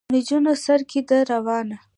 د 0.07 0.11
نجونو 0.13 0.53
سر 0.63 0.79
کې 0.89 0.99
ده 1.09 1.17
روانه. 1.31 1.77